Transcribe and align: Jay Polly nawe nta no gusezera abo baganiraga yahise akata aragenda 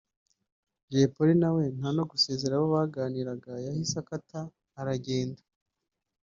Jay 0.91 1.07
Polly 1.13 1.33
nawe 1.41 1.63
nta 1.77 1.89
no 1.97 2.03
gusezera 2.11 2.53
abo 2.55 2.67
baganiraga 2.75 3.51
yahise 3.65 3.95
akata 4.03 4.39
aragenda 4.79 5.41